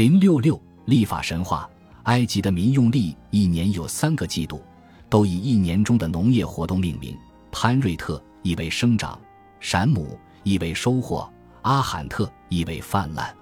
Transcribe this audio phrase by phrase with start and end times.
[0.00, 1.68] 零六六历法神话，
[2.04, 4.62] 埃及的民用历一年有三个季度，
[5.10, 7.14] 都以一年中的农业活动命名。
[7.52, 9.20] 潘瑞特意为生长，
[9.60, 13.36] 闪姆意为收获，阿罕特意为泛滥。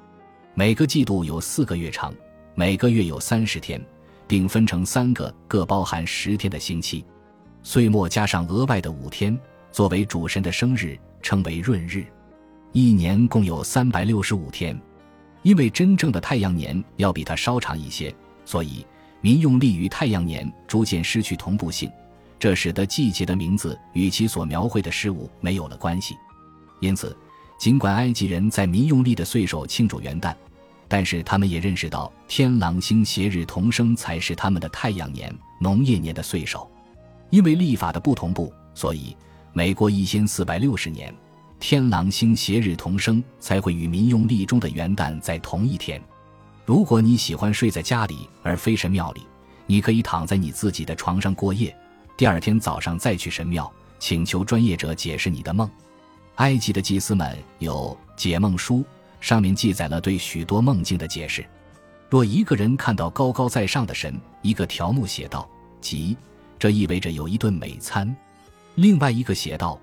[0.54, 2.12] 每个季度有四个月长，
[2.56, 3.80] 每个月有三十天，
[4.26, 7.04] 并分成三个各包含十天的星期。
[7.62, 9.38] 岁末加上额外的五天，
[9.70, 12.04] 作为主神的生日，称为闰日。
[12.72, 14.76] 一年共有三百六十五天。
[15.42, 18.14] 因为真正的太阳年要比它稍长一些，
[18.44, 18.84] 所以
[19.20, 21.90] 民用历与太阳年逐渐失去同步性，
[22.38, 26.16] 这使得季节的名字与其所描绘的事物没有了关系。
[26.80, 27.16] 因此，
[27.58, 30.34] 尽管埃及人在民用历的岁首庆祝元旦，
[30.86, 36.70] 但是他们也认识到天狼星斜日同生才是他们的太阳年、农业年的岁首。
[37.30, 39.16] 因为历法的不同步，所以
[39.52, 41.14] 每过一千四百六十年。
[41.60, 46.00] 天狼星斜日同生，才会与民用历中的元旦在同一天。
[46.64, 49.22] 如果你喜欢睡在家里而非神庙里，
[49.66, 51.76] 你可以躺在你自己的床上过夜，
[52.16, 55.68] 第二天早上再去神庙请求专业者解释你的梦。
[56.36, 58.84] 埃及的祭司们有解梦书，
[59.20, 61.44] 上面记载了对许多梦境的解释。
[62.08, 65.48] 若一个人看到高高在上的神，一个条目写道
[65.82, 66.16] ：“即”，
[66.58, 68.06] 这意味着有一顿美餐；
[68.76, 69.78] 另外一个写道。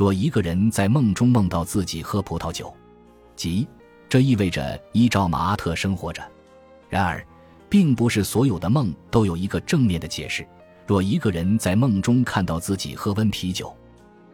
[0.00, 2.74] 若一个人在梦中梦到自己喝葡萄酒，
[3.36, 3.68] 即
[4.08, 6.22] 这意味着依照马阿特生活着。
[6.88, 7.22] 然而，
[7.68, 10.48] 并不是所有的梦都有一个正面的解释。
[10.86, 13.76] 若一个人在梦中看到自己喝温啤酒，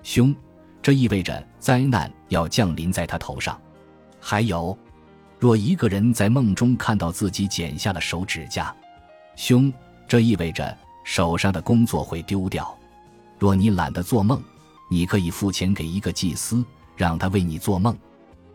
[0.05, 0.33] 凶，
[0.81, 3.61] 这意味着灾难要降临在他头上。
[4.20, 4.78] 还有，
[5.41, 8.73] 若一个人在梦中看到自己剪下了手指甲，
[9.34, 9.73] 凶，
[10.06, 12.73] 这意味着手上的工作会丢掉。
[13.36, 14.41] 若你懒得做梦。
[14.89, 16.65] 你可以付钱给一个祭司，
[16.97, 17.97] 让他为你做梦。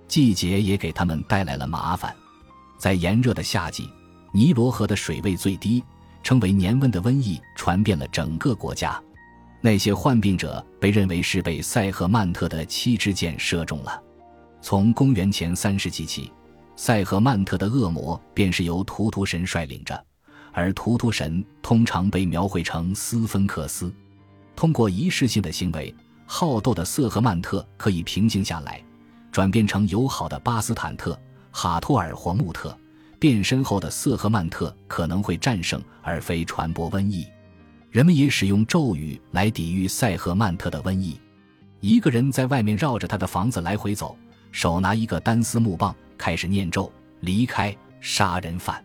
[0.08, 2.16] 季节也给他们带来了麻烦。
[2.78, 3.90] 在炎热的夏季，
[4.34, 5.84] 尼罗河的水位最低，
[6.24, 9.02] 称为年温的瘟疫传遍了整个国家。
[9.62, 14.02] 那些患病者被认为是被塞赫曼特的七支箭射中了。
[14.62, 16.32] 从公元前三世纪起，
[16.76, 20.04] 塞赫曼特的恶魔便是由图图神率领着，
[20.52, 23.94] 而图图神通常被描绘成斯芬克斯，
[24.56, 25.94] 通过仪式性的行为。
[26.34, 28.82] 好斗的瑟赫曼特可以平静下来，
[29.34, 31.20] 转变成友好的巴斯坦特、
[31.52, 32.76] 哈托尔或穆特。
[33.20, 37.28] 变身后的瑟赫曼特可能会战胜，而非传播瘟疫。
[37.90, 41.20] 人们也使用咒语来抵御塞赫曼特的瘟疫。
[41.82, 44.16] 一个人在外面绕着他的房子来回走，
[44.54, 46.90] 手拿一个单丝木棒，开始念咒
[47.20, 48.82] ：“离开杀人犯，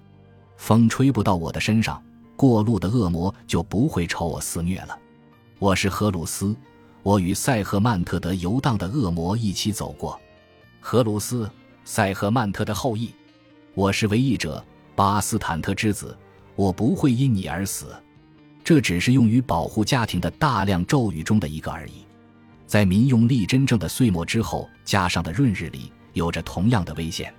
[0.57, 2.03] 风吹不到我的身上，
[2.35, 4.99] 过路的恶魔就不会朝我肆虐了。
[5.61, 6.53] 我是荷鲁斯。”
[7.07, 10.21] 我与塞赫曼特德游荡的恶魔一起走过，
[10.81, 11.49] 荷鲁斯，
[11.85, 13.13] 塞赫曼特的后裔。
[13.75, 14.61] 我是唯一者，
[14.97, 16.19] 巴斯坦特之子。
[16.57, 17.95] 我不会因你而死。
[18.65, 22.05] 这只是用于保护家庭的大量咒语中的一个而已。
[22.67, 27.33] 在民用历真正的岁末之后加上的闰日里，有着同样的危险。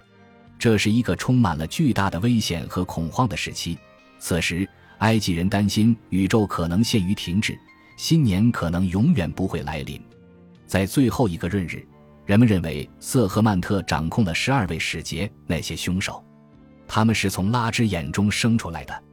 [0.57, 3.77] 这是一个充满了巨大的危险和恐慌的时期。
[4.17, 4.65] 此时，
[4.99, 7.59] 埃及人担心宇宙可能陷于停滞。
[7.97, 9.99] 新年可能永远不会来临，
[10.67, 11.83] 在最后一个闰日，
[12.27, 16.23] 人们认为瑟赫曼特掌控了十二位使节，那些凶手，
[16.87, 19.03] 他们是从拉之眼中生出来的，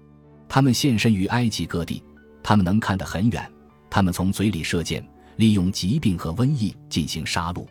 [0.46, 2.04] 他们现身于埃及各地，
[2.42, 3.50] 他们能看得很远，
[3.88, 5.02] 他们从嘴里射箭，
[5.36, 7.66] 利用疾病和瘟疫进行杀戮。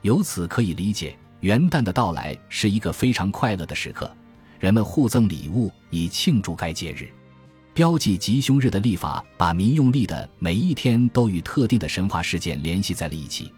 [0.00, 4.10] 由此可以理解，元旦的到来是一个非常快乐的时刻，
[4.58, 7.10] 人们互赠礼物以庆祝该节日。
[7.76, 13.52] 标记吉凶日的历法，把民用历的每一天都与特定的神话事件联系在了一起，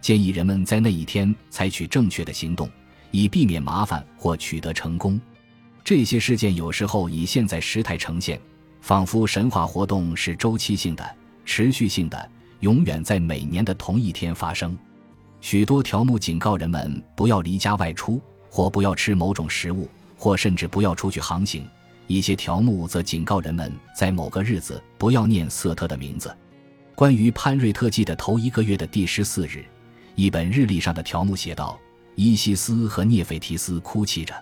[0.00, 2.70] 建议人们在那一天采取正确的行动，
[3.10, 5.20] 以避免麻烦或取得成功。
[5.82, 8.40] 这些事件有时候以现在时态呈现，
[8.80, 12.30] 仿佛神话活动是周期性的、持续性的，
[12.60, 14.78] 永远在每年的同一天发生。
[15.40, 21.66] 许多条目警告人们不要离家外出，或不要吃某种食物，或甚至不要出去航行。
[22.06, 26.34] 一些条目则警告人们，在某个日子不要念瑟特的名字。
[26.94, 29.64] 关于潘瑞特季的头一个月的第十四日，
[30.14, 31.78] 一本日历上的条目写道
[32.14, 34.34] ：“伊西斯和涅斐提斯哭泣着。”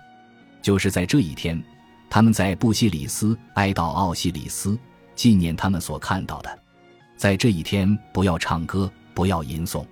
[0.61, 1.63] 就是在这一天，
[2.11, 4.79] 他们在布西里斯哀悼奥西里斯，
[5.15, 6.59] 纪念他们所看到的。
[7.17, 9.87] 在这一天，不要唱歌，不要吟诵。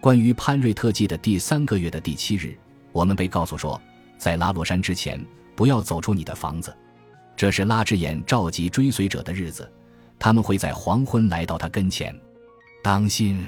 [0.00, 2.54] 关于潘瑞特季的第三个月的第七日，
[2.92, 3.80] 我们被告诉说，
[4.18, 5.24] 在拉罗山之前，
[5.56, 6.76] 不要走出你的房子。
[7.36, 9.70] 这是拉之眼召集追随者的日子，
[10.18, 12.14] 他们会在黄昏来到他跟前。
[12.82, 13.46] 当心。